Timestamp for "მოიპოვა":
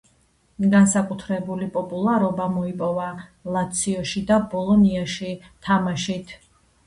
2.55-3.11